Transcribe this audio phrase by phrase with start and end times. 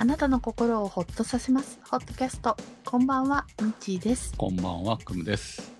[0.00, 1.78] あなたの心をほっとさせます。
[1.90, 2.56] ホットキャスト。
[2.84, 4.32] こんばんは、みちーです。
[4.36, 5.72] こんばんは、くむです。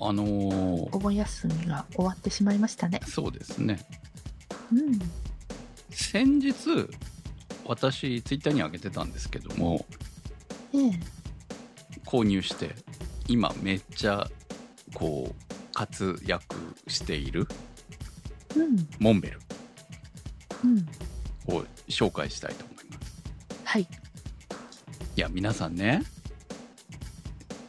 [0.00, 3.00] あのーお盆休みが終わってしまいましたね。
[3.06, 3.78] そうですね。
[4.72, 4.98] うん。
[5.90, 6.54] 先日、
[7.64, 9.84] 私、ツイッターに上げてたんですけども、
[10.74, 10.90] ええ。
[12.06, 12.74] 購入して、
[13.28, 14.28] 今めっちゃ、
[14.94, 15.34] こう、
[15.74, 16.56] 活躍
[16.88, 17.46] している
[18.56, 18.88] うん。
[18.98, 19.40] モンベル
[20.64, 21.54] うん。
[21.54, 22.79] を紹介したいと思います。
[23.70, 23.82] はい。
[23.82, 23.86] い
[25.14, 26.02] や、皆さんね、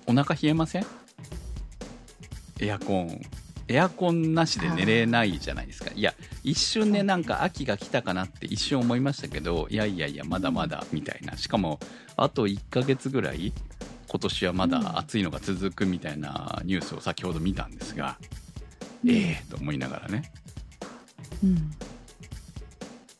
[0.07, 0.85] お腹冷えません？
[2.59, 3.21] エアコン。
[3.67, 5.91] エアコンなしで寝れないじゃないですか。
[5.93, 11.37] いや、一瞬ね、なんか秋が来たかなって一瞬思いましたけど、いやいやいや、まだまだ、みたいな。
[11.37, 11.79] しかも、
[12.17, 13.53] あと1ヶ月ぐらい、
[14.07, 18.17] 今年はまだ暑いのが続くみたいなニュースを先ほど見たんですが、
[19.07, 20.31] ええと思いながらね。
[21.43, 21.71] うん。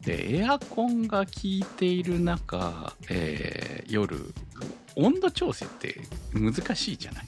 [0.03, 4.33] でエアコンが効いている中、えー夜
[4.95, 6.01] 温度調整って
[6.33, 7.27] 難しいじゃない？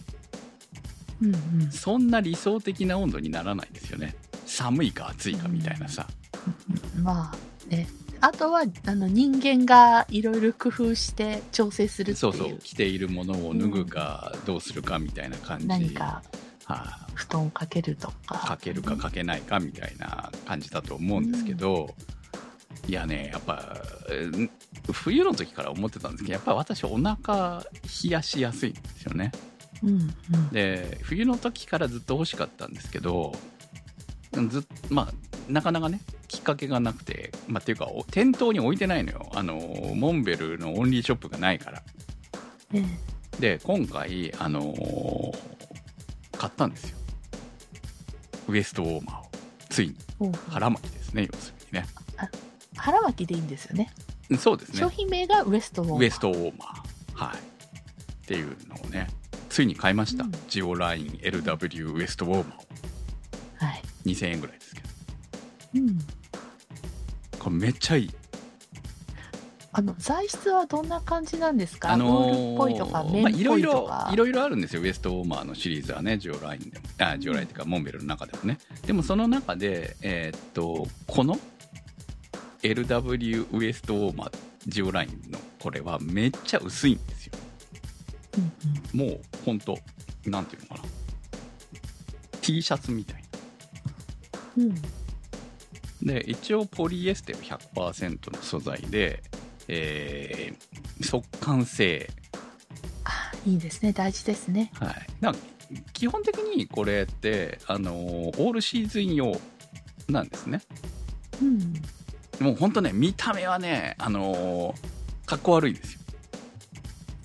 [1.23, 1.35] うん。
[1.35, 1.71] うん。
[1.71, 6.07] そんな理想的な温度にならないですよね寒いか暑いかみたいなさ、
[7.01, 7.87] まあ、ね。
[8.21, 12.19] あとは、あの、人間がいろいろ工夫して調整するってい。
[12.19, 16.21] そううそう着ているものを脱ぐかどうするかみたいな感じ、何か
[16.65, 18.47] は布団をかけるとあか。
[18.47, 21.93] かけるかかけないかみたいな感じだと思うんですけど、
[22.87, 23.77] いやねやっぱ
[24.09, 24.49] うん
[24.91, 27.63] 冬の時から思ってたんですけどやっぱ私お腹
[28.03, 29.31] 冷やしやすいんですよね。
[29.81, 29.89] うん。
[29.91, 30.49] うん。
[30.51, 33.33] で冬の時からずっと欲しかったんですけど
[34.49, 35.13] ずっまあ
[35.51, 39.29] なかなかねきっかけがなくて、まあ、っていうかお店頭に置いてないのよ。
[39.33, 39.55] あの
[39.95, 41.83] モンベルのオンリーショップがないから。
[42.73, 43.39] ええ。
[43.39, 45.37] で今回あのー
[46.37, 46.97] 買ったんですよ。
[48.49, 49.23] ウエストウォーマーを。
[49.69, 49.95] ついに。
[50.49, 51.85] 腹巻きですね要するにね
[53.03, 53.91] 腹巻きでいいんですよね。
[54.29, 55.99] うんそうです商ね品名がウエストウォーマー。
[55.99, 57.25] ウエストウォーマー。
[57.25, 57.37] はい。
[57.37, 59.07] っていうのをね
[59.49, 60.31] ついに買いました、うん。
[60.47, 62.47] ジオライン LW ウエストウォーマーを。
[63.57, 63.81] はい。
[64.05, 64.89] 2000円ぐらいですけど。
[65.75, 65.99] うん。
[67.37, 68.09] これめっちゃいい。
[69.75, 74.09] あの、材質はどんな感じなんですか、あのウールっぽいとか、っいろいろぽいとか。
[74.13, 74.83] いろいろあるんですよ。
[74.83, 76.85] ウエストウォーマーのシリーズはねジオラインでも。
[76.99, 78.59] あジオラインっていうかモンベルの中でもね。
[78.85, 81.39] でもその中でえーっとこの
[82.63, 84.31] LW ウエストウォーマー
[84.67, 87.33] ジオラインのこれはめっちゃ薄いんですよ
[88.37, 89.77] うんうんもうほんと
[90.25, 90.81] なんていうのかな
[92.41, 93.23] T シャツみたい
[94.57, 94.69] うん。
[96.01, 99.21] なで一応ポリエステル100%の素材で
[99.67, 102.09] えー速乾性
[103.03, 103.91] あ、いいですね。
[103.91, 104.71] 大事ですね。
[104.75, 105.39] はい、なんか
[105.91, 109.33] 基本的にこれって、あのーオールシーズン用
[110.07, 110.61] なんですね
[111.41, 111.73] うん。
[112.39, 114.93] もうほんとね見た目はね、あのー
[115.25, 115.99] かっこ悪いですよ。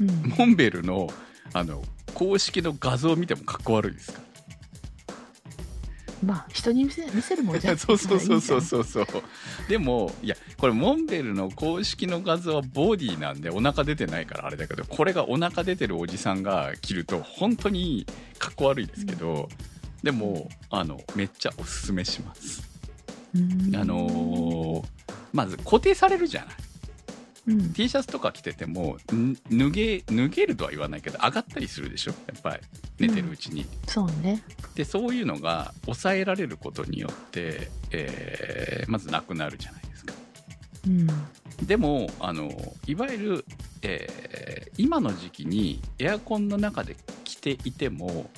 [0.00, 0.34] うん。
[0.38, 1.08] モンベルの
[1.52, 1.82] あの
[2.14, 4.20] 公式の画像を見てもかっこ悪いですか
[6.24, 8.62] まあ、人に見せ見せるもんじゃら そうそうそうそうう。
[8.62, 8.84] そう。
[8.84, 9.06] そう
[9.68, 18.04] でもいやこれモンベルの公式の画像はボディなんでお腹出てないからあれだけどこれがお腹出てるおじさんが着ると本当に
[18.38, 19.48] かっこ悪いですけど、
[20.02, 22.62] でもあのめっちゃおすすめします。
[22.72, 22.77] うん
[23.34, 24.84] あのー
[25.32, 26.54] まず固定されるじゃない
[27.48, 27.72] うん。
[27.74, 32.12] T シャツとか着ててもん脱げ脱げるとは言わないけど上がったりするでしょ？
[32.26, 32.62] やっぱり
[32.98, 34.42] 寝てるうちに、そうね。
[34.74, 40.14] でそういうのが抑えられることによって、えーまずなくなるじゃないですか
[40.86, 41.06] うん。
[41.66, 42.50] でもあの
[42.86, 43.44] いわゆる、
[43.82, 48.30] えー今の時期にエアコンの中で着ていても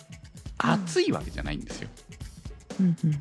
[0.59, 1.89] 暑いわけじゃないんですよ、
[2.81, 2.97] うん。
[3.05, 3.21] うん。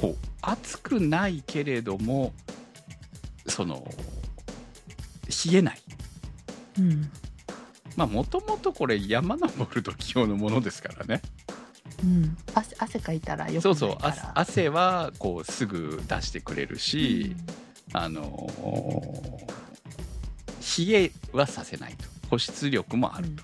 [0.00, 2.32] こう暑くないけれども
[3.46, 3.86] その
[5.26, 5.80] 冷えない。
[6.78, 7.10] うん。
[7.96, 11.20] まあもともとこれ山登る時用のものですからね。
[12.02, 12.36] うん。
[12.54, 13.96] 汗汗かいたらよくそうそう
[14.34, 17.34] 汗はこうすぐ出してくれるし、
[17.92, 19.58] あのー
[20.78, 22.04] 冷えはさせないと。
[22.30, 23.42] 保湿力もあると、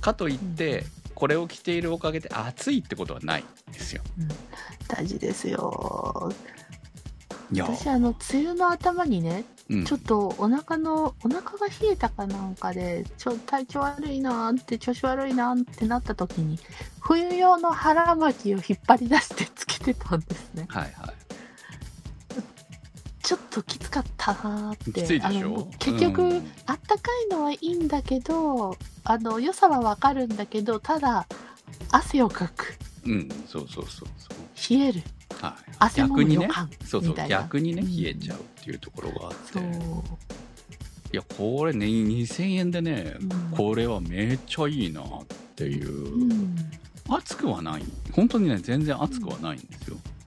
[0.00, 0.84] かといって
[1.20, 4.00] これを着ているおかげで暑いってことはないんですよ。
[4.18, 4.28] うん。
[4.88, 6.32] 大事ですよ。
[7.54, 9.84] 私、あの、梅雨の頭にね、うん。
[9.84, 16.58] ちょっとお腹の、お腹が冷えたかなんかで、ちょ体調悪いなーって、調子悪いなーってなった時に、
[17.00, 20.64] 冬用の腹巻きを引っ張り出してつけてたんですね。
[20.70, 21.29] はいはい
[23.22, 24.92] ちょっときつかったなーって。
[24.92, 25.28] きついでしょ？
[25.28, 26.52] あの結局、うん。
[26.66, 31.26] あったかいのはいいんだけど、あの、良さはわかるんだけど、ただ、
[31.90, 32.74] 汗をかく。
[33.04, 34.78] うんそうそうそうそう。
[34.78, 35.02] 冷える。
[35.40, 35.50] はい。
[35.50, 36.36] はい汗も逆にね。
[36.36, 39.66] の予感そうそう逆にねうん冷えちゃうっていうところがあって、そう、い
[41.16, 43.56] やこれね2000円でね、うん。
[43.56, 45.06] これはめっちゃいいなっ
[45.56, 46.54] ていう、うん。
[47.08, 47.82] 熱くはない。
[48.12, 50.19] 本当にね全然熱くはないんですよ、うん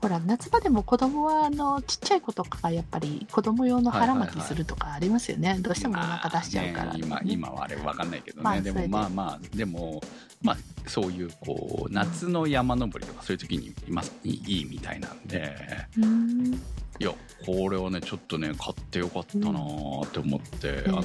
[0.00, 10.00] ほら夏場でも子供はあのちっちゃい子とかがやっぱり子供用の腹巻きするとかありますよね、どうしてもお腹出しちゃうから、まあね今今はあれわかんないけどね、まあでもまあまあでも
[10.42, 10.56] まあ
[10.86, 14.30] そういうこう夏の山登りとかそういう時に今い
[14.60, 15.56] いみたいなんで。
[15.98, 16.60] うん。
[16.98, 17.10] いや
[17.44, 20.98] これはねちょっとね買ってよかったなーって思って、うん。
[20.98, 21.04] あの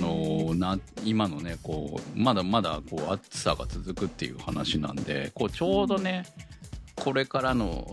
[0.53, 6.25] ーな今のねこうまだまだこう暑さが続くっていう話なんでこうちょうどね、
[7.03, 7.87] これからの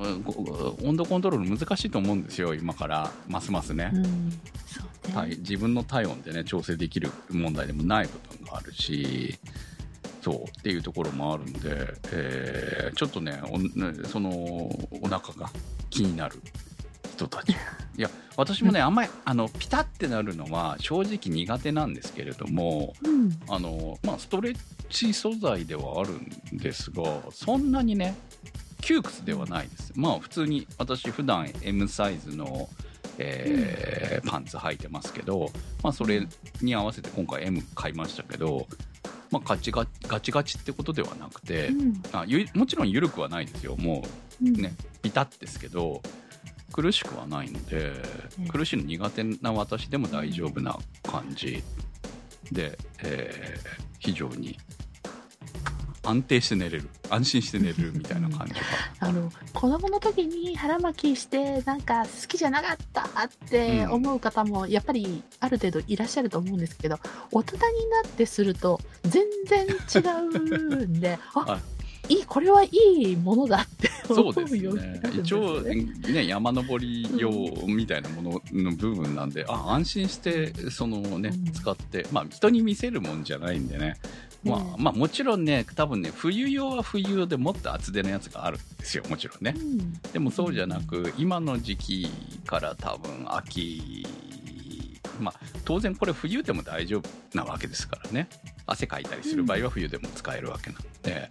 [0.83, 3.11] 温度コントロール難しいと思うんですよ今から。
[3.29, 9.39] ますますね、うんね、はい、自分の体温でね調整できる問題でもない部分があるし
[10.23, 11.61] そうっていうところもあるんで、
[12.13, 13.41] えーちょっとね
[14.07, 15.51] そのお腹が
[15.91, 16.41] 気になる
[17.15, 17.51] 人たち。
[17.97, 23.39] いや私もねあんまりあのピタってなるのは正直苦手なんですけれどもうん。
[23.49, 24.59] あの、まあ、ストレッ
[24.89, 28.17] チ素材ではあるんですがそんなにね
[28.85, 29.93] 窮屈ではないです。
[29.97, 32.69] まあ普通に私普段 M サイズの、
[33.19, 35.51] えーパンツ履いてますけど、
[35.83, 36.27] まあ、それ
[36.63, 38.67] に合わせて今回 M 買いましたけど、
[39.31, 42.03] まあ、ガチガチガチガチってことではなくて、うん。
[42.13, 43.77] あゆもちろん緩くはないですよ。
[43.77, 44.03] も
[44.43, 46.03] うねピタッですけど
[46.73, 47.93] 苦しくはないので、
[48.39, 48.49] うん。
[48.49, 51.63] 苦しいの苦手な私でも大丈夫な感じ
[52.53, 54.59] で、えー非常に
[56.05, 58.61] 安定して寝れる安心して寝れるみたいな感じが
[59.01, 66.99] あの子供の時に腹巻きしてなんか好きじゃなかったって思う方もやっぱりある程度いらっしゃると思うんですけど
[67.33, 71.61] 大人になってすると全然違うんで ああ
[72.09, 72.15] い。
[72.21, 75.75] いこれはいいものだって思そうようになねるんです一応ね。
[76.13, 77.31] ね山登り用
[77.67, 81.53] みたいなものの部分なんで、あ安心してそのねうん。
[81.53, 83.97] 使ってまあ人に見せるもんじゃないんでね
[84.45, 89.55] まあねまあもちろんね多分ね冬用は冬用でもっと厚手のやつがあるんですよもちろんね。
[89.57, 89.93] うん。
[90.13, 92.11] でもそうじゃなく今の時期
[92.47, 94.07] から多分秋
[95.21, 98.29] まあ当然これ冬でも大丈夫なわけですからね。
[98.67, 101.29] 汗かいたりする場合は冬でも使えるわけなので、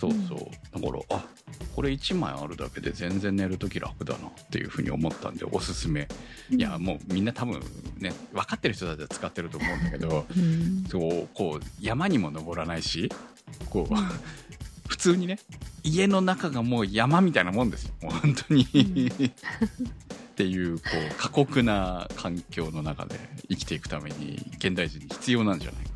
[0.00, 0.38] そうそう。
[0.80, 1.24] だからあ
[1.76, 6.08] これ1枚あるだけで全然寝るとき楽だなっていうふうに思ったんでおすすめ。
[6.48, 7.60] いやもうみんな多分
[7.98, 10.84] ね分かってる人たちは使ってると思うんだけどうん。
[10.88, 13.12] そうこう山にも登らないし
[13.68, 13.94] こう
[14.88, 15.38] 普通にね
[15.84, 17.92] 家の中がもう山みたいなもんですよ。
[18.00, 23.18] もう本当に、っていうこう過酷な環境の中で
[23.48, 25.90] 生きていくために現代人に必要なんじゃないか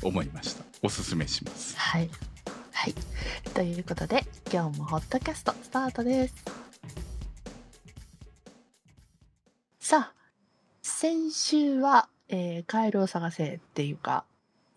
[0.00, 0.64] と思いました。
[0.82, 1.78] おすすめします。
[1.78, 2.10] はい。
[2.76, 2.94] はい。
[3.54, 6.34] ということで、今日もホットキャストスタートです。
[9.80, 10.14] さあ、
[10.82, 14.24] 先週は、えー、カエルを探せっていうか、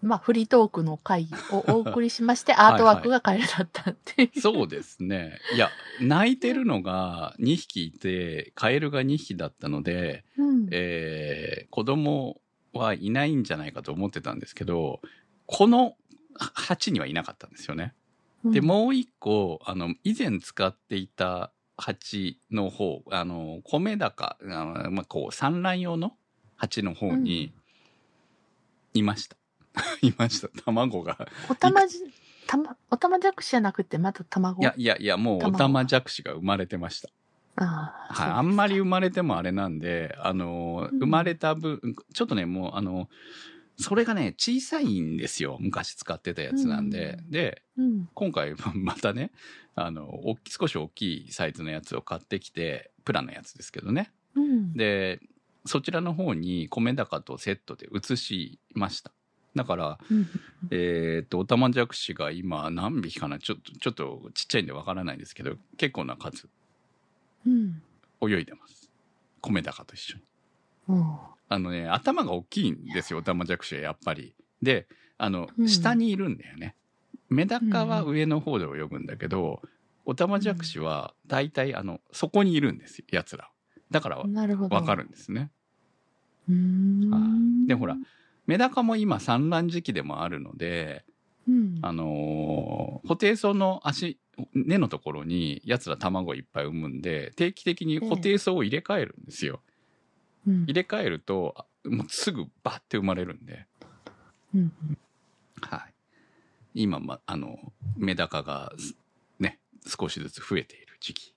[0.01, 4.39] まあ、フリートークの回をお送りしまして、 アートワークがカエルだったっていう。
[4.39, 5.69] そうですねいや
[5.99, 10.69] 泣いてるのが2匹いてカエルが2匹だったので、うん。
[10.71, 12.39] えー子供
[12.71, 15.01] はいないんじゃないかと思ってたんですけど
[15.45, 15.95] この
[16.39, 17.93] 鉢にはいなかったんですよね。
[18.45, 26.13] で、もう一個、あの、以前使っていた鉢の方、あの、米高、あのまあ、こう、産卵用の
[26.55, 27.53] 鉢の方に、
[28.93, 29.37] いました。
[30.01, 30.49] いました。
[30.63, 31.27] 卵が。
[31.49, 31.99] おたまじ、
[32.47, 34.61] たま、おたまじゃくしじゃなくて、また卵？
[34.61, 37.09] いや、いや、いや、もう、お卵たまじゃくしが生まれてました。
[37.57, 38.31] ああ、はい。
[38.31, 43.09] あんまり生まれてもあれなんで、あの、うん生まれた分、ちょっとね、もう、あの、
[43.81, 45.57] それがね、小さいんですよ。
[45.61, 47.17] 昔使ってたやつなんで。
[47.19, 47.85] うんで、そう。
[47.85, 48.09] うん。
[48.13, 49.31] 今回またね、
[49.73, 54.11] あの、少し大きいサイズのやつを買ってきて、プラのやつですけどね。
[54.35, 54.73] うん。
[54.73, 55.21] で、
[55.65, 59.13] そちらの方に米高とセットで移しました。
[59.55, 60.27] だから、うん。
[60.71, 63.39] えっ、と、オタマジャクシが今何匹かな？
[63.39, 66.49] ちょっと、ちょっとちっちゃいんでわからないんですけど、結構な数
[67.47, 67.81] うん。
[68.21, 68.91] 泳いでます。
[69.41, 70.23] 米高と一緒に。
[70.89, 71.17] うん。
[71.47, 74.35] あのね、頭が大きいんですよ、オタマジャクシはやっぱり。
[74.61, 76.75] で、あの、うん下にいるんだよね。
[77.29, 79.61] メダカは上の方で泳ぐんだけど、
[80.05, 83.49] オタマジャクシは大体、あの、そこにいるんですよ、奴ら。
[83.91, 84.17] だから。
[84.17, 85.51] わかるんですね。
[87.67, 87.95] でほら
[88.47, 91.05] メダカも今産卵時期でもあるので、
[91.47, 91.79] うん。
[91.83, 94.19] あのー、ホテイソウの足、
[94.55, 99.61] 根のところに奴ら卵いっぱい産むんで、定期的にホテイソウを入れ替えるんですよ。
[100.49, 103.65] うん入れ替えると、あもうすぐバッて生まれるんで。
[104.55, 104.71] うん。
[105.61, 105.93] はい。
[106.73, 107.57] 今、ま、あの、
[107.97, 108.95] メダカがす
[109.39, 111.35] ね、少しずつ増えている時期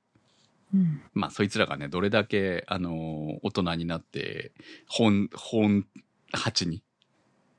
[0.75, 1.03] うん。
[1.15, 4.53] まあ、そいつらがね、どれだけ、あの、大人になって、
[4.89, 5.87] 本、本
[6.33, 6.83] 鉢に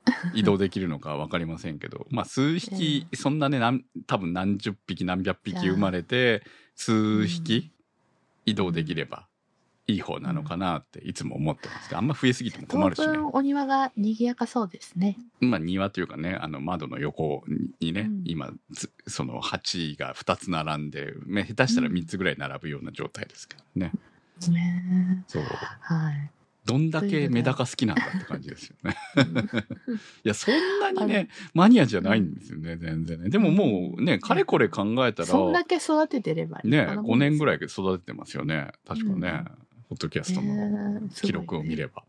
[0.34, 6.42] 移動できるのかわかりませんけど、まあ、数匹、そんなね、なん多分何十匹何百匹生まれて、
[6.74, 7.70] 数匹
[8.46, 9.28] 移動できれば
[9.86, 13.06] いい方なのかなっていつも思ってますけど、あんま増えすぎても困当るしね。
[13.08, 15.18] 分お庭が賑やかそうですね。
[15.40, 17.44] まあ、庭というかね、あの、窓の横
[17.80, 23.92] にね、うん今、つその鉢が2つ並んで、ね下手したら3つぐらい並ぶような状態ですからね。
[24.50, 25.42] ねそう。
[25.42, 26.30] はい。
[26.64, 28.96] どんだけメダカ好きなんだって感じですよね。
[29.16, 33.28] うん いや、そんなにねマニアじゃないんですよね、全然ね。
[33.28, 38.72] でももうね、かれこれ考えたら、そんだけ育ててればね、5年ぐらい育ててますよね。
[38.86, 39.44] 確かね、
[39.94, 42.02] ポッドキャストの記録を見れば。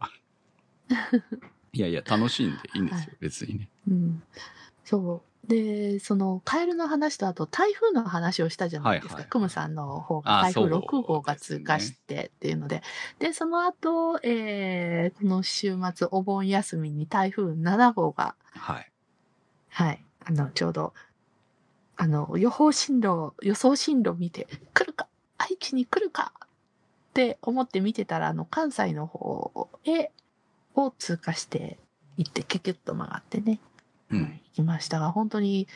[1.72, 3.70] いやいや、楽しいんでいいんですよ、はい別にね。
[3.88, 4.24] うん。
[4.84, 5.48] そう。
[5.48, 9.14] で、その、カエルの話と、あと台風の話をしたじゃないですか。
[9.16, 12.82] はいはいクムさんの方があ台風そう6号が通過してっていうので。
[13.20, 18.92] で、その後、えー、この週末、お盆休みに台風7号が、はい。
[19.70, 20.94] はい、あの、ちょうど、
[21.98, 26.34] あの、予報進路、予想進路見て、来るか愛知に来るか
[27.16, 30.12] って思って見てたら、あの、関西の方へ、
[30.76, 31.78] を通過して
[32.18, 33.60] 行って、キュキュッと曲がってね。
[34.12, 35.68] うんはい行きましたが、本当に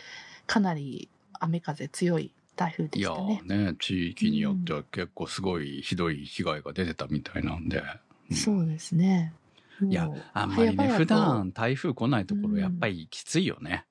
[0.48, 3.42] かなり雨風強い台風でいやしたね。
[3.46, 7.84] ーね、地域によっては結構すごいひどい被害が出てたみたいなんで。
[8.30, 9.34] うんそうですね。
[9.82, 13.86] いやあんまりね、普段台風来ないところうんやっぱりきついよね。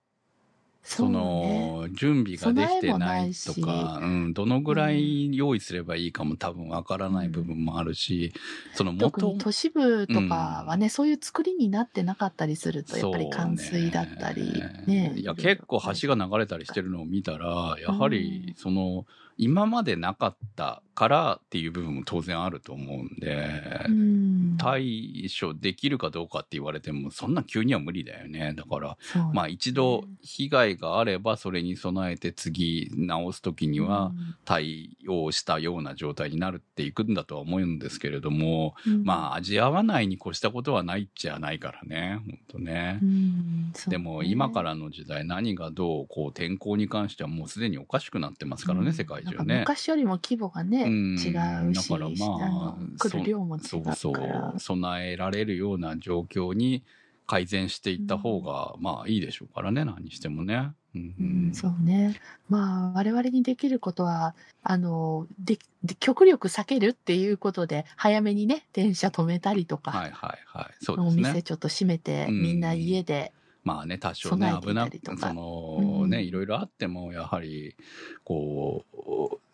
[0.88, 1.07] そ。
[1.07, 8.33] の、準備ができてないとか、うん、どのぐらい用意すればいいかも多分わからない部分もあるし、
[8.73, 14.50] その元特に都市部とかはね、そういう作りになってなかったりすると、やっぱり冠水だったり、
[14.87, 15.12] ね。
[15.14, 19.04] いや、結構橋が流れたりしてるのを見たら、やはり、その、
[19.37, 24.57] 今までなかったからっていう部分も当然あると思うんで、うん。
[24.59, 28.52] 対処できるかどうかって言われても、そんな急には無理だよね。
[28.57, 34.11] だから、そうまあ一度被害があれば、それに備えて次直すときには
[34.45, 43.05] 対応したような状態になるっていくんだとは思うんですけれども、うんまあ味合わないに越したことはないっちゃないからね、本当ねう。
[43.05, 49.61] んねでも今からの時代何がどうこう天候に関してはもうすでにおかしくなってますからね、うん世界中ね。
[49.61, 53.97] 昔よりも規模がね、うん違うし、だからまあの来る量も違そううから。
[53.97, 56.83] そう備えられるような状況に
[57.26, 60.73] 改善していった方がまあいいでしょうからね何してもね。
[60.95, 62.18] うんうん、そうね。
[62.49, 71.23] まあ、我々にできることは、あの、で、で極力避けるっていうことで、早めにね、電車止めたりとか、はいはいはいそうでおすね。
[71.23, 73.33] 店ちょっと閉めて、うんみんな家で、
[73.69, 77.77] まあね多少ね危なくそのね、うんいろいろあってもやはり
[78.25, 78.87] こ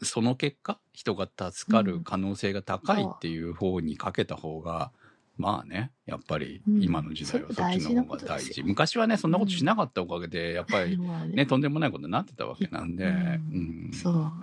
[0.00, 4.92] うその結果人が助かる可能性が高いっていう方にかけた方が、
[5.36, 6.82] まあねやっぱりうん。
[6.82, 8.66] 今の時代はそっちの方が大事ことですよ。
[8.66, 11.44] 昔はねそんなことしなかったおかげでやっぱりまあね。
[11.44, 13.12] とんでもないことになってたわけなんで、うん。
[13.12, 13.92] うん。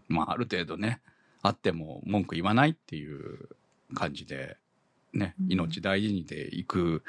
[0.10, 1.00] まあある程度ね
[1.42, 3.48] あっても文句言わないっていう
[3.94, 4.58] 感じで
[5.14, 5.54] ねうん。
[5.54, 7.04] 命大事にでいく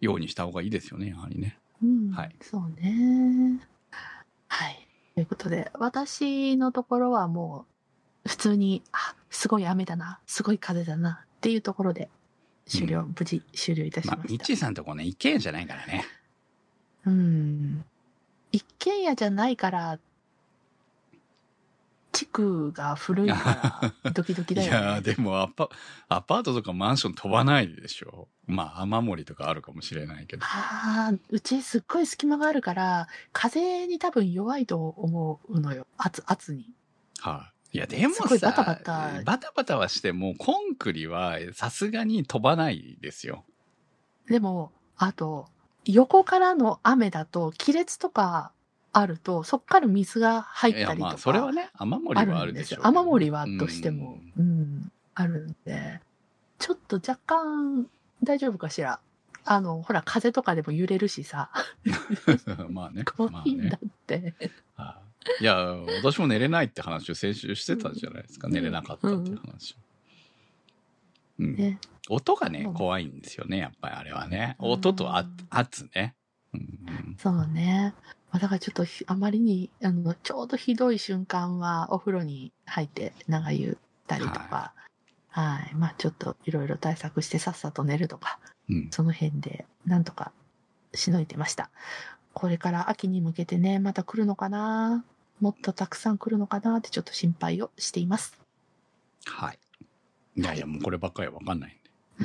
[0.00, 1.58] ようにした方がいいですよねやはりね。
[1.82, 3.60] うん、はいそうね。
[4.48, 4.86] はい。
[5.14, 7.66] ということで、私のところはも
[8.24, 12.08] う、普通に、あ、すごい雨だな、すごい風だな、っていうところで、
[12.66, 14.32] 終了、無事終了いたしまあ、ました。
[14.32, 16.04] ミッチーさんとこね、一軒家じゃないからね。
[17.06, 17.84] うん。
[18.52, 19.98] 一軒家じゃないから、
[22.20, 24.76] 地区が古いから、 ドキドキいだよね。
[24.76, 25.70] やー、でもアパ、
[26.10, 28.28] アパートとかマンション飛ばないでしょ。
[28.46, 30.44] まあ、雨漏りとかあるかもしれないけど。
[30.44, 35.86] ああ、うちすっごい隙間があるから、風に多分弱いと思うのよ。
[35.96, 36.74] 圧、圧に。
[37.20, 37.78] はい。
[37.78, 43.46] いや、でもすごいさ、バタバタバタバタはしても、コンクリはさすがに飛ばないですよ。
[44.26, 45.48] でも、あと、
[45.86, 48.52] 横からの雨だと、亀裂とか
[48.92, 50.98] あると、そっから水が入ったりとか。
[50.98, 52.88] まあ、それはね、雨漏ありはあるんでしょうけど。
[52.88, 56.00] 雨漏りはどうしてもう、んうん、あるんで、
[56.58, 57.86] ちょっと若干
[58.22, 59.00] 大丈夫かしら。
[59.44, 61.50] あの、ほら、風とかでも揺れるしさ、
[62.68, 63.04] まあね。
[63.16, 64.34] 怖まあねいんだって。
[64.76, 65.54] はいいや、
[66.02, 68.46] 私も寝れないって話を先週してたじゃないですか。
[68.48, 69.76] うん寝れなかったっていう話を。
[71.40, 71.56] うん。
[71.56, 71.78] ね。
[72.08, 74.56] 音がねう、ん怖いんですよね、やっぱりあれはね。
[74.58, 76.14] うん音とあ圧ね。
[76.54, 77.94] うんそうね。
[78.30, 84.72] まあ、だからちょっとひあまりに、あの、ちょうどひどい瞬間はお風呂に入って長湯たりとか、
[85.28, 85.74] はい。
[85.74, 88.88] まあちょっといろいろ対策してさっさと寝るとか、うん。
[88.90, 90.32] その辺でなんとか
[90.94, 91.70] しのいでました。
[92.32, 95.04] これから秋に向けてね、また来るのかな？
[95.40, 98.38] もっとたくさん来るのかなってちょっと心配をしています。
[99.24, 99.58] はい。
[100.36, 101.76] いやいや、もうこればっかりはわかんない
[102.20, 102.24] ん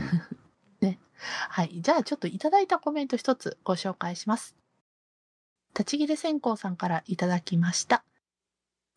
[0.81, 0.99] で。
[1.49, 1.81] はい。
[1.81, 4.55] じゃあちょっといただいたコメント一つご紹介します。
[5.77, 8.03] 立ち切れ線香さんからいただきました。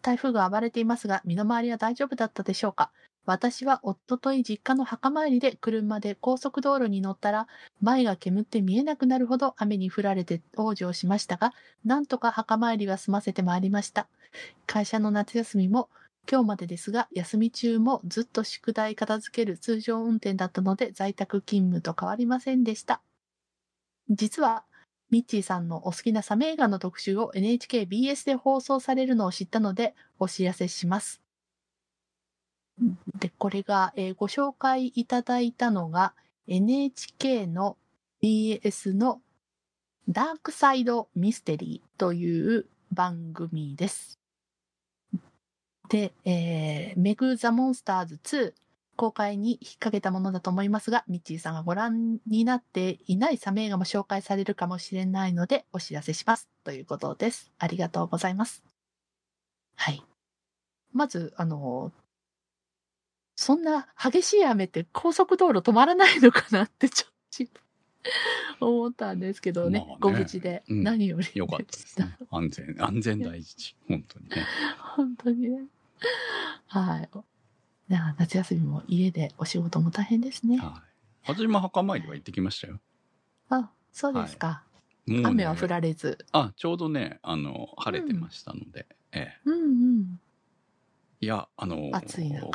[0.00, 2.92] 台風が暴れていますが、身の回りは大丈夫だったでしょうか？
[3.26, 7.46] 私はおととい実家の墓参りで車で高速道路に乗ったら、
[7.82, 11.52] 前が煙って見えなくなるほど雨に降られて往生しましたが、
[11.84, 14.08] なんとか墓参りは済ませてまいりました。
[14.66, 15.90] 会社の夏休みも
[16.30, 23.02] 今日までですが、休み中もずっと宿題片付ける通常運転だったので、在宅勤務と変わりませんでした。
[24.08, 24.64] 実は、
[25.10, 31.22] ミッチーさんのお好きなサメ映画の特集を NHKBS で放送されるのを知ったので、お知らせします。
[33.18, 36.14] で、これが、えーご紹介いただいたのが、
[36.46, 37.76] NHK の
[38.22, 39.20] BS の
[40.08, 44.18] ダークサイドミステリーという番組です。
[45.88, 48.52] で、えーメグ・ザ・モンスターズ2
[48.98, 56.48] 公開に引っ掛けたものだと思いますが、ミッチーさんがご覧になっていないサメ映画も紹介されるかもしれないので、お知らせします。
[56.64, 57.52] ということです。
[57.58, 58.64] ありがとうございます。
[59.76, 60.02] はい。
[60.92, 61.92] まず、あの、
[63.36, 67.06] そんな激しい雨って高速道路止まらないのかなってちょ
[67.44, 67.46] っ
[68.58, 72.16] と思ったんですけどね、まあねご無事でうん何よりよかったですね。
[72.32, 73.76] 安全、安全第一。
[73.86, 74.36] 本当にね。
[74.96, 75.66] 本当にね。
[76.66, 77.08] はい。
[77.90, 80.58] いや夏休みも家でお仕事も大変ですね。
[80.58, 80.82] は
[81.26, 81.30] い。
[81.30, 82.80] 私も墓参りは行ってきましたよ。
[83.48, 84.62] あ、そうですか。
[85.06, 86.18] もうね雨は降られず。
[86.32, 88.86] あ、ちょうどね、あの、晴れてましたので。
[89.12, 89.40] ええ。
[89.46, 90.20] うんうん。
[91.20, 92.50] いや、あの、暑い中。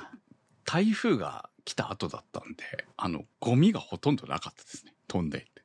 [0.66, 4.94] 台風が来た後だったんで、あの、ゴミがほとんどなかったですね。
[5.08, 5.64] 飛んでいて。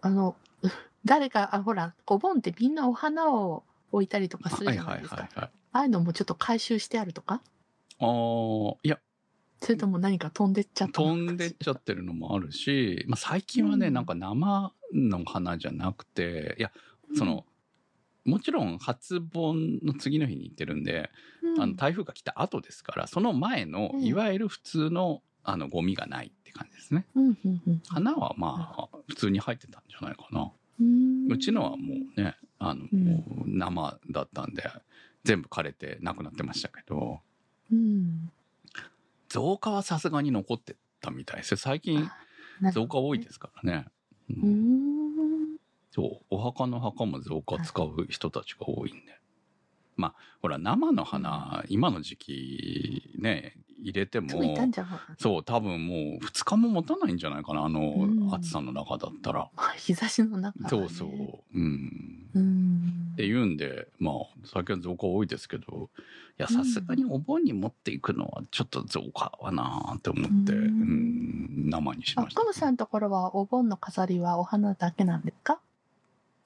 [0.00, 0.68] あの、う
[1.04, 3.62] 誰か、あ、ほら、お盆ってみんなお花を
[3.92, 5.16] 置いたりとかするはいはいじゃないですか。
[5.16, 5.50] はいはい。
[5.72, 7.40] ああいうのもちょっと回収してあるとか？
[8.00, 8.98] ああ、いや、
[9.64, 13.94] それとも何か飛んでっちゃったの飛んでっちゃってるのもあるし、まあ、最近はね、うん。
[13.94, 16.70] なんか生の花じゃなくて、いや、
[17.16, 17.46] その、
[18.26, 21.10] もちろん初盆の次の日に行ってるんで、
[21.42, 24.04] うん、あの台風が来た後ですから、その前の、うん。
[24.04, 27.06] いわゆる普通の、あの、ゴミがないって感じですね。
[27.14, 27.82] うんうんうん。
[27.88, 30.52] 花はまあ、普通に入ってたんじゃないかな。
[30.80, 31.32] うん。
[31.32, 32.86] うちのはもうね、あの、
[33.46, 34.62] 生だったんで、
[35.24, 37.20] 全部枯れてなくなってましたけど、
[37.74, 38.30] うん。
[39.28, 41.56] 増加はさすがに残ってたみたいですよ。
[41.56, 42.08] 最近、
[42.72, 43.86] 増加多いですからね。
[44.30, 45.56] うん。
[45.90, 49.20] そう、お墓の墓も増加使う人たちが多いんで。
[49.96, 54.30] まあ、ほら、生の花、今の時期ね、入れても
[55.18, 59.50] そう、多分もう2日も持たないんじゃないかな、あの、うん暑さの中だったら。
[59.56, 60.68] あ、日差しの中、ね。
[60.68, 61.58] そうそう。
[61.58, 62.30] うん。
[62.34, 63.12] うん。
[63.12, 65.90] っていうんで、まあ、最近は増加多いですけど、
[66.38, 72.46] いや、さすがにお盆に持っていくのはちょっと増加はなーって思って、ううんん、生にしあ、ましたカ。
[72.46, 75.60] ムさんのところはお盆の飾りはお花だけなんですか？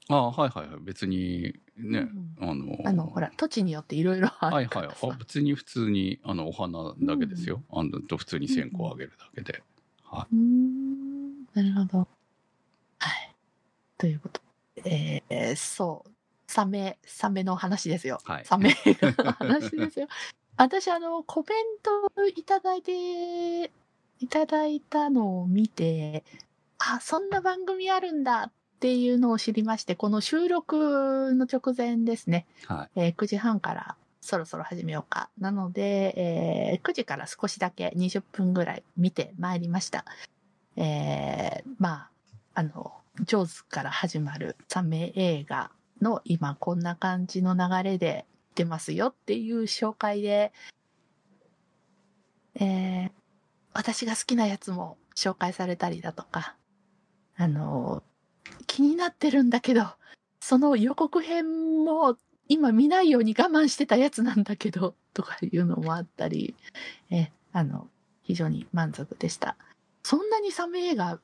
[0.09, 0.81] ああ、はいはいはい。
[0.81, 4.89] 別にね、うんあの、あの、ほら、土地によっていろいろあはいはい。
[4.89, 7.63] あ、別に普通に、あの、お花だけですよ。
[7.71, 9.63] あの、と普通に線香あげるだけで。
[10.05, 11.45] はうーん。
[11.53, 11.99] なるほど。
[12.99, 13.35] はい。
[13.99, 14.41] ということ
[14.83, 15.23] で。
[15.29, 16.11] えー、そう。
[16.47, 18.19] サメ、サメの話ですよ。
[18.25, 20.09] はいサメの話ですよ。
[20.57, 21.65] 私、あの、コメン
[22.17, 23.71] トいただいて、
[24.21, 26.25] いただいたのを見て、
[26.79, 32.47] あ、そんな番組あるんだっていうのを知りまして、この収録の直前ですね。
[32.69, 32.73] い。
[32.73, 32.91] はい。
[32.97, 35.31] えー9時半からそろそろ始めようか。
[35.39, 40.05] なので、えー9時から少しだけ20分ぐらい見てまいりました。
[40.77, 42.11] えーまあ、
[42.55, 42.93] あの、
[43.25, 50.53] ジョーズから始まるサメ映画の今こんな感じの流れで出ますよっていう紹介で、
[52.55, 53.11] えー
[53.75, 56.57] 私が好きなやつも紹介されたりだとか、
[57.37, 58.03] あの、
[58.67, 59.87] 気になってるんだけど、
[60.41, 62.17] その予告編も
[62.49, 66.55] 今見ないように我慢してたやつなんだけど、とかいうのもあったり、
[67.11, 67.89] え、あの、
[68.23, 69.57] 非常に満足でした。
[70.03, 71.19] そんなにサメ映画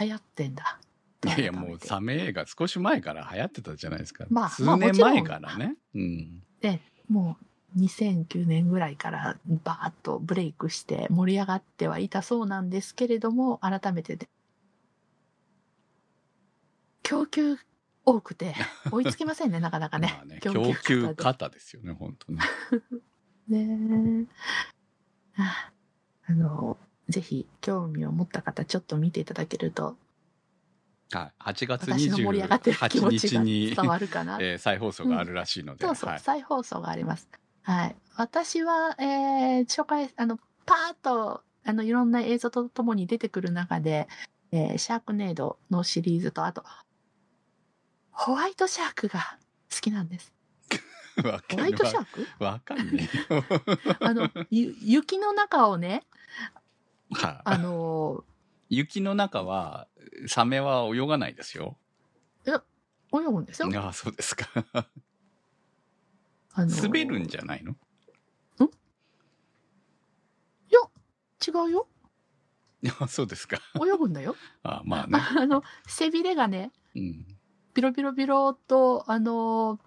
[0.00, 0.78] 流行ってんだ。
[1.24, 4.26] いやいや、もうサメ映画少し前から流行ってたじゃないですか。
[4.30, 5.76] まあ数年前からね。
[5.94, 6.42] うん。
[6.60, 7.36] で、も
[7.76, 14.28] う2009年ぐらいからバーッとブレイクして盛り上がってはいたそうなんですけれども、改めてで、
[17.08, 17.56] 供給
[18.04, 18.54] 多くて
[18.90, 20.12] 追いつけませんね、なかなかね。
[20.16, 22.42] まあね、供給方ですよね、本当ね。
[23.48, 24.26] で ね
[25.38, 25.42] え。
[25.42, 25.72] あ
[26.26, 26.76] あの、
[27.08, 29.96] ぜひ興味を持った方、ちょっと見ていただけると、
[31.10, 31.42] はい。
[31.42, 34.36] 8月私の盛り上がってる気28持ちが日に、伝わるかな。
[34.42, 35.86] えー再放送があるらしいので。
[35.86, 36.20] そうそう、はい。
[36.20, 37.30] 再放送があります。
[37.62, 37.96] はい。
[38.16, 44.08] 私は、えー、紹介、あの、パーッと、あの、いろんな映像とともに出てくる中で、
[44.52, 46.64] えーシャークネードのシリーズと、あと、
[48.18, 49.38] ホワイトシャークが
[49.72, 50.32] 好きなんです。
[51.24, 52.26] わかホワイるトシャーク？
[52.44, 53.08] わわかんね。
[54.00, 56.04] あの、ゆ雪の中をね、
[57.12, 58.24] はあの
[58.68, 59.88] 雪の中は、
[60.26, 61.78] サメは泳がないですよ。
[62.44, 62.60] ー、
[63.12, 63.70] 泳ぐんですよ。
[63.80, 64.48] ああ、そうですか。
[66.52, 67.76] あのー滑るんじゃないの？
[71.46, 71.88] 違うよ。
[72.82, 73.58] いやそうですか。
[73.76, 74.36] 泳ぐんだよ。
[74.62, 75.18] あまあね。
[75.18, 77.37] あの、背びれがね、うん。
[77.78, 79.78] ビロビロビロと、あのー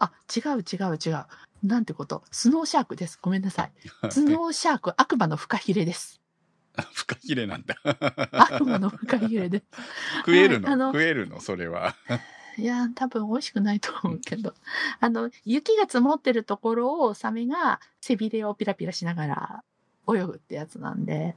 [0.00, 1.26] あ、違う違う違う。
[1.62, 2.24] なんてこと？
[2.32, 3.16] スノーシャークです。
[3.22, 3.72] ごめんなさい。
[4.10, 6.20] スノーシャーク、悪魔のフカヒレです。
[6.92, 7.76] フカヒレなんだ。
[8.32, 9.64] 悪魔のフカヒレです。
[10.26, 11.38] 食えるの、はいあの食えるの？
[11.40, 11.94] それは。
[12.56, 14.52] いや、多分美味しくないと思うけど。
[14.98, 19.64] あの、雪が積もってるところをサメが背びれをピラピラしながら
[20.12, 21.36] 泳ぐってやつなんで。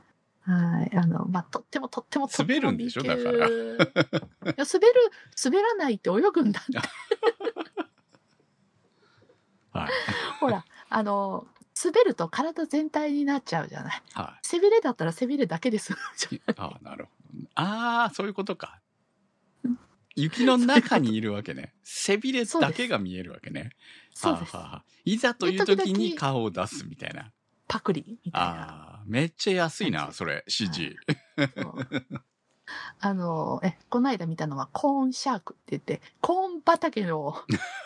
[0.51, 0.97] はい。
[0.97, 3.03] あの、まあ、とってもとってもとっても滑るんでしょ？
[3.03, 3.45] だからいや、
[3.85, 5.11] 滑る、
[5.43, 6.77] 滑らないって泳ぐんだって。
[9.71, 9.89] はい。
[10.41, 11.47] ほら、あの、
[11.83, 14.03] 滑ると体全体になっちゃうじゃない。
[14.13, 15.93] は背びれだったら背びれだけです。
[15.93, 15.95] い。
[16.57, 17.47] ああ、なるほど。
[17.55, 18.81] ああ、そういうことか。
[20.15, 21.73] 雪の中にいるわけね。
[21.83, 23.69] 背びれだけが見えるわけね。
[24.13, 24.61] そうですは。
[24.61, 27.31] あはあいざという時に顔を出すみたいな。
[27.71, 28.49] パクリみたいな。
[28.49, 30.95] ああ、めっちゃ安いな、それ、指示。
[31.37, 31.87] そう
[32.99, 37.33] あの、え、この間見たのはコーンシャークって言って、コーン畑の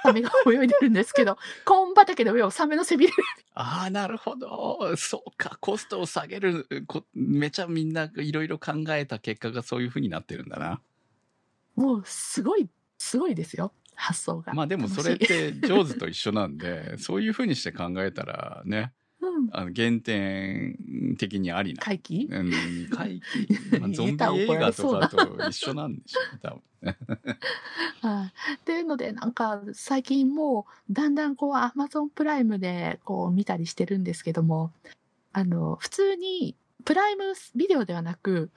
[0.02, 3.14] サメが泳いでるんですけど、 コーン畑の上をサメの背びれ
[3.54, 4.96] ああ、なるほど。
[4.98, 5.56] そうか。
[5.62, 10.82] コストを下げるこ、めちゃみんないろいろ考えた結果がそういう風になってるんだな。
[11.76, 12.68] もうすごい、
[12.98, 13.72] すごいですよ。
[13.94, 14.54] 発想が。
[14.54, 19.05] まあでもそれって上手と一緒なんで、そういう風にして考えたらね、うん。
[19.52, 21.82] あの減点的にありな。
[21.82, 22.28] 回帰？
[22.32, 22.52] うん、
[22.90, 23.48] 回帰、
[23.80, 26.98] まあ、ゾンビ映画とかと一緒なんでしょうね、多分ね。
[28.02, 28.54] はい。
[28.56, 34.72] っていうので、なんか、最近もう、だんだんこう、アマゾンプライムで、こう、見たりしてるんですけども、
[35.34, 38.52] あの、普通に、プライムビデオではなく、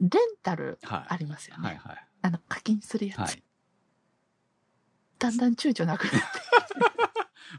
[0.00, 0.10] レン
[0.42, 1.04] タルはい。
[1.08, 1.68] ありますよね。
[1.68, 2.06] はいはい。
[2.22, 3.18] あの、課金するやつ。
[3.18, 3.42] はい。
[5.18, 6.18] だんだん躊躇なくなって。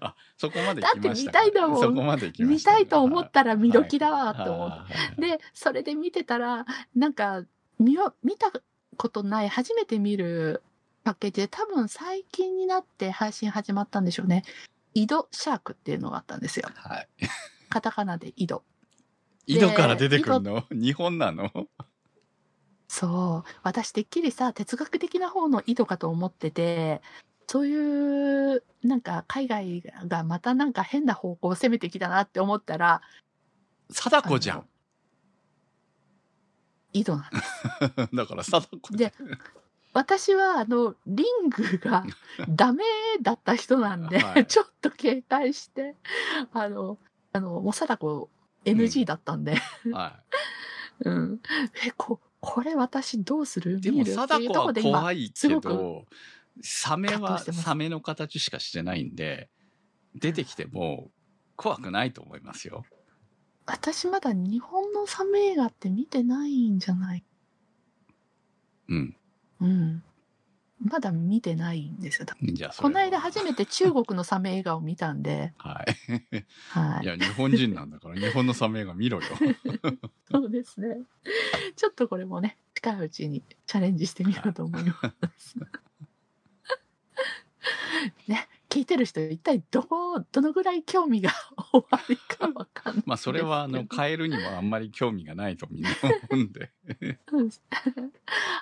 [0.02, 1.40] あ、 そこまで行きましたか？
[1.40, 4.94] だって見たいんだもんそこまで行きま見したいと思ったら見時だわと思って。
[4.94, 7.44] はいで、それで見てたら、なんか、
[7.80, 8.52] 見よ見た
[8.98, 10.62] ことない、初めて見る
[11.06, 14.44] パッケージで、多分最近になって配信始まったんでしょうね。
[14.94, 16.68] 井戸シャークっていうのがあったんですよ。
[16.76, 17.08] はい。
[17.70, 18.64] カタカナで井戸。
[19.48, 20.66] 井戸から出てくるの？
[20.72, 21.52] 日本なの？
[22.88, 23.50] そう。
[23.64, 27.02] 私、てっきりさ、哲学的な方の井戸かと思ってて、
[27.48, 33.02] そういう、なんか、海外がまたなんか変な方向を攻めてきたなって思ったら、
[33.92, 34.66] 貞子じゃん。
[36.94, 37.38] 井戸なんで
[38.08, 38.10] す。
[38.16, 39.14] だから貞子で、
[39.94, 42.06] 私は、あの、リングが
[42.50, 42.84] ダメ
[43.22, 45.96] だった人なんで、はい ちょっと警戒して、
[46.54, 46.98] あの、
[47.32, 48.30] あの、もう貞子
[48.66, 49.56] NG だったんで、
[49.92, 50.20] は
[51.06, 51.42] うん。
[51.86, 53.78] え、こ、これ私どうする？
[53.78, 53.82] い。
[53.82, 56.06] でも貞子は怖いけど、
[56.62, 59.50] サメはサメの形しかしてないんで、
[60.16, 61.12] 出てきても
[61.56, 62.84] 怖くないと思いますよ。
[63.66, 67.24] 私まだ日本のサメ映画って見てないんじゃない？
[68.90, 69.16] うん。
[69.62, 70.04] うん。
[70.84, 72.28] まだ見てないんですよ。
[72.42, 76.12] じゃこの間初めて中国のサメ映画を見たんで、はい。
[76.70, 77.08] はいい。
[77.08, 79.24] や、日本人なんだから、日本のサメ映画見ろよ。
[80.30, 80.98] そうですね。
[81.78, 84.94] ちょっとこれもね、近いうちにチャレンジしてみようと思いま
[85.38, 85.56] す。
[88.28, 91.32] ね、聞いてる人一体どう、どのぐらい興味が
[91.74, 93.04] おありかわかんない。
[93.06, 95.90] まあ、それは、あの、カエルにもあんまり興味がないとみんな
[96.32, 96.72] 思うんで。
[97.32, 97.50] う ん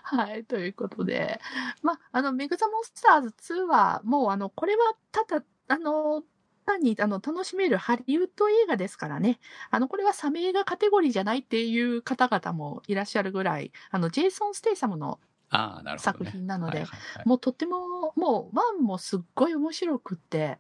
[0.04, 1.40] はい、ということで、
[1.82, 6.24] まあ、あの、メグザモンスターズ2は、もう、あの、これは、ただ、あの、
[6.66, 9.40] 単に、あの、楽しめるハリウッド映画ですからね。
[9.70, 15.20] あの、これはサメ映画カテゴリーじゃないっていう方々もいらっしゃるぐらい、あの、ジェイソン・ステイサムの
[15.52, 16.26] ああ、なるほど、ね。
[16.26, 20.58] 作品なのではいはいはいもうとっても、もう、 one もすっごい面白くって、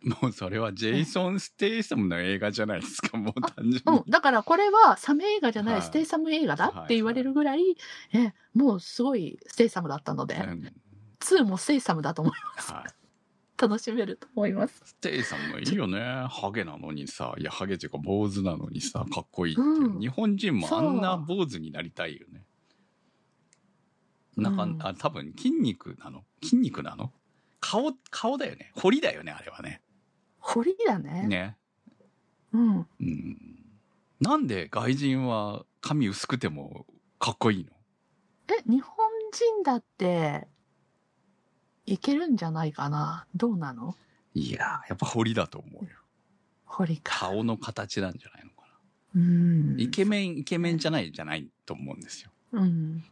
[0.00, 3.82] もうそれはジェイソン・ステイサムの映画じゃないですか、もう単純に。
[3.84, 7.76] うん、だからこれはサメ映画じゃない、はいステイサム映画だって言われるぐらい、
[8.12, 10.72] え、もうすごいステイサムだったので、うん
[11.20, 12.72] 2もステイサムだと思います。
[12.72, 12.98] はい
[13.60, 14.80] 楽しめると思います。
[14.84, 15.98] ステイサムもいいよね。
[16.30, 19.66] ハゲなのにさ、いや、ハゲっていうか坊主なのにさ、かっこいいっていう。
[19.66, 22.44] うん日本人もあんな坊主になりたいよね。
[24.38, 26.24] なんか、うんあ、多分筋肉なの？
[26.42, 27.12] 筋肉なの？
[27.60, 28.70] 顔、顔だよね。
[28.76, 29.82] 彫りだよね、あれはね。
[30.38, 31.26] 彫りだね。
[31.26, 31.56] ね。
[32.52, 32.76] うん。
[32.78, 33.38] うん。
[34.20, 36.86] なんで外人は髪薄くても
[37.18, 37.72] かっこいいの？
[38.48, 38.96] え、日本
[39.32, 40.46] 人だって、
[41.84, 43.26] いけるんじゃないかな？
[43.34, 43.96] どうなの？
[44.34, 45.90] いやー、やっぱ彫りだと思うよ。
[46.64, 47.18] 彫りか。
[47.18, 48.68] 顔の形なんじゃないのか
[49.16, 49.76] うん。
[49.76, 49.82] な。
[49.82, 52.30] イケメン、イケメンじゃないじゃないと思うんですよ。
[52.52, 53.04] うん。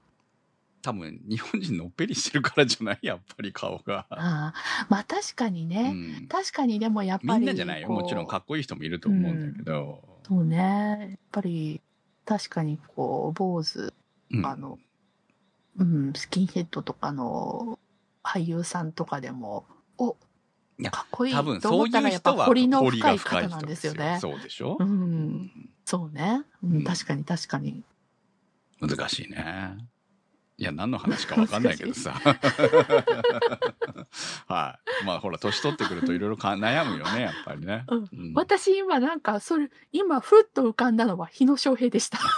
[0.87, 2.99] 多分、日本人のっぺりしてるからじゃない？
[3.03, 4.07] やっぱり顔が。
[4.11, 4.55] ああ。
[4.89, 5.91] まあ確かにうね。
[5.91, 6.27] ん。
[6.29, 7.41] 確かにでもやっぱり。
[7.41, 7.83] みんなじゃない？
[7.83, 7.89] よ。
[7.89, 10.03] もちろんかこっこいい人もいると思うんだけど。
[10.25, 11.09] うそうね。
[11.11, 11.81] やっぱり、
[12.25, 13.93] 確かにこう、坊主、
[14.31, 14.79] うんあの、
[15.79, 17.79] うん、スキンヘッドとかの
[18.23, 19.67] 俳優さんとかでも、
[19.99, 20.17] お、
[20.79, 24.19] いやかっこいい多分とそう思ったらやっぱいう人は彫りの深い方なんですよね。
[24.21, 24.77] そうでしょ？
[24.79, 25.51] う、うんん
[25.85, 26.43] そうね。
[26.63, 27.83] ううんん、確かに確かに。
[28.81, 29.77] 難しいね。
[30.59, 32.13] いや、何の話かわかんないけどさ。
[34.49, 35.05] はい。
[35.05, 37.85] まあ、ほら、年取ってくるといろいろか悩むよね、やっぱりね。
[37.89, 42.19] うんうん私今なんか、それ、今、ふっと浮かんだのは日野翔平でした。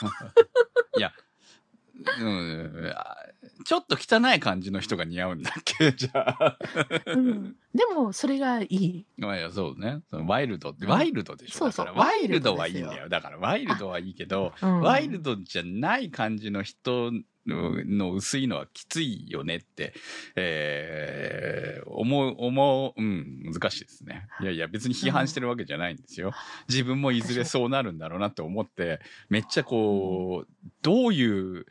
[2.20, 3.16] うん、あ
[3.64, 6.59] ちょっと汚い感じの人が似合うんだっけ じゃあ。
[7.07, 9.07] うん、でも、それがいい。
[9.16, 10.00] まあいや、そうね。
[10.09, 11.59] そのワイルドって、うんワイルドでしょ。
[11.59, 13.09] そうそうワイルドはいいんだよ。
[13.09, 17.12] だから、ワイルドはいいけど、うんワイルドじゃない感じの人
[17.48, 19.94] のの薄いのはきついよねって、
[20.37, 24.26] えー、思う、思う、うん、難しいですね。
[24.40, 26.32] いやいや、別に批判してるわけじゃないんですよ。
[26.68, 31.66] 自分もいずれそうなるんだろうなって思って、めっちゃこう、どういう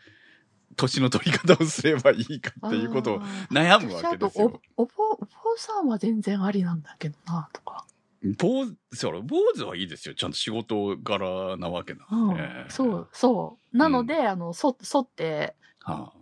[0.75, 4.45] 年の取り方をすればいいかっていうことを悩むわけですよ。
[4.45, 7.85] 私あとお、お坊、お坊さんは全然ありなんだけどな、とか。
[8.23, 10.15] 坊主、そら、坊主はいいですよ。
[10.15, 12.65] ちゃんと仕事柄なわけなんうんで。
[12.69, 13.77] そう、そう。
[13.77, 16.19] なので、あの、そ、沿ってはあ、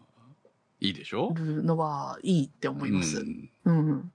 [0.82, 1.34] いいでしょ？
[1.34, 3.20] るのはいいって思います。
[3.66, 4.12] うん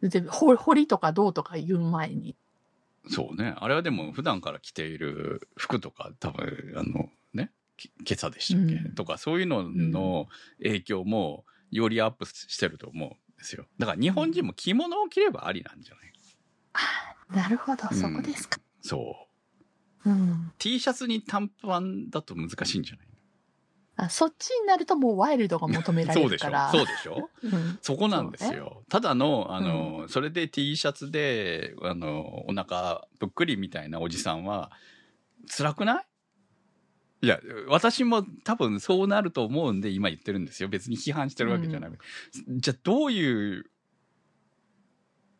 [0.00, 0.08] うん。
[0.08, 2.36] で、ほ彫りとかどうとか言う前に。
[3.08, 3.54] そうね。
[3.56, 10.28] あれはでも普段から着ている服とか多分、あのね、き今朝でしたっけ、うんとかそういうのの
[10.62, 13.66] 影響もよりアップしてると思うんですよ。
[13.78, 16.12] だから日本人も着物を着ればありなんじゃない？
[17.34, 18.58] なるほど、うんそこですか。
[18.82, 19.16] そ
[20.04, 20.10] う。
[20.10, 20.52] うん。
[20.58, 23.06] T シャツに短パンだと難しいんじゃない？
[23.98, 26.70] あそっちになるともうワイルドが求められ そうでしょるから。
[26.70, 27.30] そうでしょ？
[27.42, 27.78] うん。
[27.80, 28.84] そこなんですよ。
[28.88, 34.70] ただの、あの、それで T シャツで、あの、お腹ぷっくりみたいなおじさんは、
[35.48, 36.06] 辛くない？
[37.22, 40.68] いや、私も多分そうなると思うんで今言ってるんですよ。
[40.68, 42.04] 別に批判してるわけじゃなくて。
[42.58, 43.64] じゃあどういう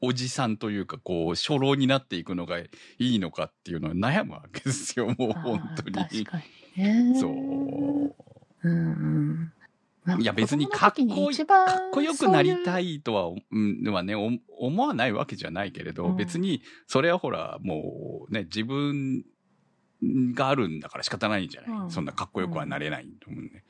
[0.00, 5.06] おじさんというか、こう、初老になっていくのがいいのかっていうのは悩むわけですよ。
[5.06, 6.24] もう本当あー確に。
[6.26, 6.40] か
[6.76, 7.20] にね。
[7.20, 7.30] そう。
[7.30, 9.52] うん
[10.08, 10.20] うん。
[10.20, 19.24] いや別にかっこいかっこよくなりたいとは、うん、はね、お思わないわけじゃないけれど、うん別に、それはほら、もうね、自分
[20.34, 23.64] があるんだから仕方ないんじゃない、うんそんなかっこよくはなれないと思うね。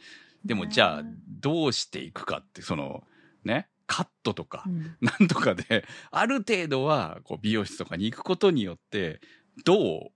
[0.44, 1.02] でも、ねじゃあ、
[1.40, 3.04] どうしていくかって、その、
[3.44, 9.20] ね、カットとかう、んなんとかで、ある程度は、こう、美容室とかに行くことによって、
[9.64, 10.10] ど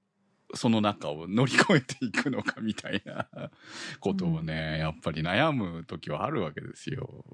[0.52, 3.28] う、その中を乗り越えていくのかみたいな
[4.00, 7.24] ことをね、やっぱり悩む時はあるわけですよ。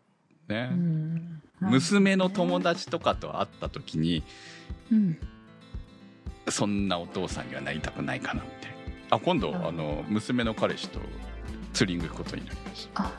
[0.49, 0.69] ね。
[0.73, 4.23] うん娘の友達とかと会った時に、
[4.93, 5.19] うん。
[6.49, 8.69] そんなお父さんにはなりたくないかなって。
[9.11, 11.01] あ、今度、うんあの、娘の彼氏と
[11.73, 13.13] ツーリング行くことになりましあ、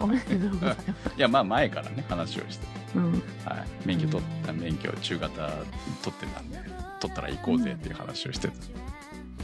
[0.00, 0.86] おめでとうございます。
[0.86, 0.92] た。
[0.92, 2.66] いや、まあ前からね、話をして。
[2.94, 3.12] うん。
[3.12, 3.86] はい。
[3.86, 6.58] 免許取った、免許中型取ってたんで、
[7.00, 8.54] 取ったら行こうぜっていう話をしてた。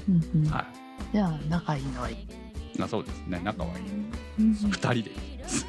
[0.09, 0.51] うんうん。
[0.51, 0.67] はい。
[1.13, 2.17] じゃあ、仲いいのはいい。
[2.79, 3.85] まあそうですね、仲はいい。
[4.41, 5.67] うん二人で行きます。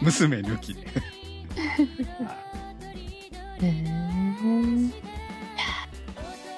[0.02, 0.80] 娘抜きで。
[3.62, 4.24] へえ。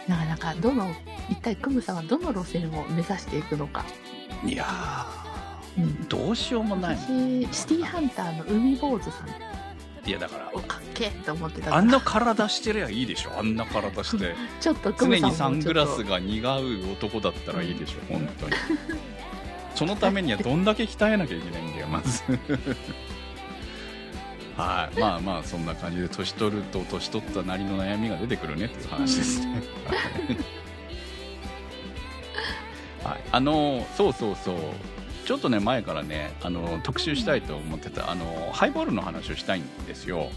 [0.08, 0.88] なかなか、どの、
[1.28, 3.84] 一体クムさんはどの路線を目指していくのか。
[4.44, 4.66] いや
[5.78, 5.84] うん。
[5.84, 6.96] ー、どうしようもない。
[6.96, 9.28] 私、シティハンターの海坊主さん
[10.06, 14.36] いや、だから、をかっけえって思ってたあんな体してりゃいいでしょ、あんな体して。
[14.60, 18.52] ちょっとク常にサングラスがが似合う男だったらいいでしょ、本当に。
[19.74, 22.22] そのためにはどんだけ鍛えなきゃいけないんだよ、まず。
[24.56, 25.00] はい。
[25.00, 29.60] まあまあ、そんな感じで、年取ると年取ったなりの悩みが出てくるねっていう話ですね。
[33.04, 33.20] はい。
[33.32, 34.56] あの、そうそうそう。
[35.26, 40.30] ちょっとね、前からね、あの、特集したいと思ってた、あの、ハイボールの話をしたいんですよ。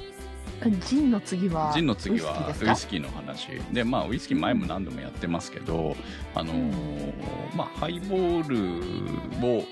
[0.82, 3.48] ジンの次はジンの次はウイスキーの話。
[3.72, 5.96] でまあウイスキー前も何度もやってますけど
[6.36, 9.64] あのーまあハイボールを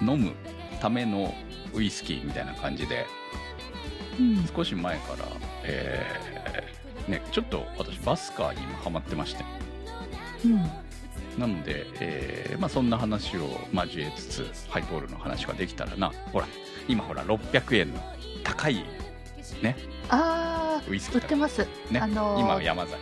[0.00, 0.32] 飲む
[0.80, 1.34] ための
[1.74, 3.08] ウイスキーみたいな感じでか、
[4.20, 4.46] うん。
[4.54, 5.24] 少し前から、
[5.64, 9.44] えーねちょっと私バスカーに今ハマってまして。
[10.44, 10.70] うん。
[11.38, 16.12] なので、えーまあ、そんな話を交えつつハイボールの話ができたらな。
[16.32, 16.46] ほら
[16.88, 18.00] 今ほら600円の
[18.44, 18.84] 高い
[19.62, 19.76] ね。
[20.08, 21.66] あウイスー、キーだ売ってます。
[21.90, 22.98] ね、あのー今は山崎。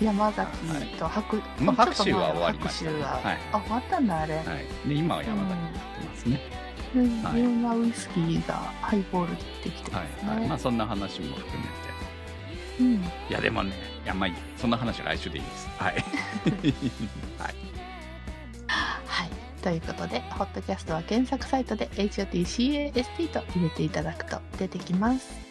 [0.00, 3.20] 山崎と白、まあちょっと前白州は終わりましたは。
[3.22, 3.38] はい。
[3.52, 4.34] あ、終わったんだ、あれ。
[4.36, 6.40] はい、で今は山崎になってますね、
[6.96, 7.40] うん、はい。
[7.40, 10.32] いろんなウイスキーがハイボールできてはますね。
[10.32, 10.36] い。
[10.40, 10.48] はい。
[10.48, 11.70] まあ、そんな話も含めて。
[12.80, 12.94] うん。
[12.96, 13.72] いやでもねい
[14.06, 15.94] やまあいいそんな話は来週でいいですはい
[17.38, 17.72] はい
[19.06, 19.30] はい。
[19.62, 25.41] ということで、ホットキャストは検索サイトで HOTCAST と入れていただくと出てきます。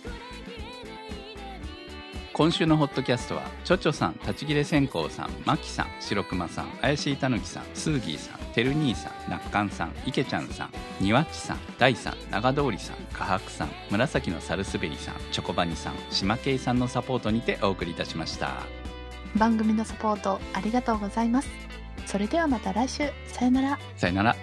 [2.34, 18.66] 今週のホットキャストはちょちょさん立ち切れ線香さんまきさん白熊さん怪しいたぬきさんスーギーさんてる兄さんなっかんさんいけちゃんさんにわっちさん大さん長通りさんかはくさん紫のサルスベリさんチョコバニさん島慶さんのサポートにてお送りいたしました
[19.36, 21.50] 番組のサポートありがとうございます。
[22.06, 23.10] それではまた来週。
[23.28, 23.80] さよなら。
[23.96, 24.36] さよなら